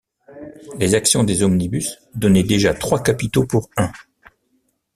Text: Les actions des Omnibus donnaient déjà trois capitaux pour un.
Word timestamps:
Les 0.79 0.95
actions 0.95 1.23
des 1.23 1.43
Omnibus 1.43 1.99
donnaient 2.15 2.41
déjà 2.41 2.73
trois 2.73 3.03
capitaux 3.03 3.45
pour 3.45 3.69
un. 3.77 3.91